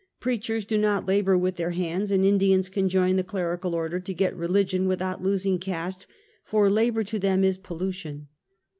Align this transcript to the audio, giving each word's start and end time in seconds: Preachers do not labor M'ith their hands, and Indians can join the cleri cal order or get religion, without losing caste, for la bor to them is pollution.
Preachers 0.19 0.65
do 0.65 0.79
not 0.79 1.05
labor 1.05 1.37
M'ith 1.37 1.57
their 1.57 1.69
hands, 1.77 2.09
and 2.09 2.25
Indians 2.25 2.69
can 2.69 2.89
join 2.89 3.17
the 3.17 3.23
cleri 3.23 3.61
cal 3.61 3.75
order 3.75 3.97
or 3.97 3.99
get 3.99 4.35
religion, 4.35 4.87
without 4.87 5.21
losing 5.21 5.59
caste, 5.59 6.07
for 6.43 6.71
la 6.71 6.89
bor 6.89 7.03
to 7.03 7.19
them 7.19 7.43
is 7.43 7.59
pollution. 7.59 8.27